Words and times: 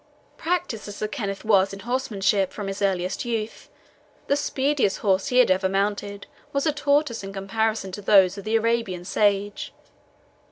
Practised 0.35 0.87
as 0.87 0.95
Sir 0.95 1.07
Kenneth 1.07 1.45
was 1.45 1.73
in 1.73 1.81
horsemanship 1.81 2.51
from 2.51 2.65
his 2.65 2.81
earliest 2.81 3.23
youth, 3.23 3.69
the 4.25 4.35
speediest 4.35 4.97
horse 5.05 5.27
he 5.27 5.37
had 5.37 5.51
ever 5.51 5.69
mounted 5.69 6.25
was 6.53 6.65
a 6.65 6.71
tortoise 6.73 7.23
in 7.23 7.31
comparison 7.31 7.91
to 7.91 8.01
those 8.01 8.35
of 8.35 8.43
the 8.43 8.55
Arabian 8.55 9.05
sage. 9.05 9.75